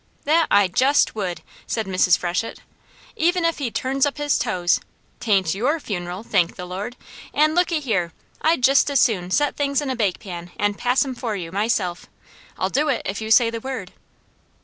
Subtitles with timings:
[0.23, 2.17] "That I jest would!" said Mrs.
[2.17, 2.63] Freshett.
[3.15, 4.79] "Even if he turns up his toes,
[5.19, 6.97] 'tain't YOUR funeral, thank the Lord!
[7.35, 8.11] an' looky here,
[8.41, 11.51] I'd jest as soon set things in a bake pan an' pass 'em for you,
[11.51, 12.07] myself.
[12.57, 13.93] I'll do it, if you say the word."